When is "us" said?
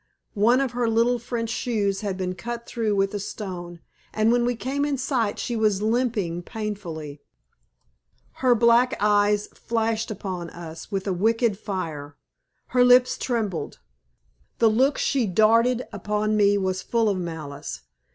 10.49-10.91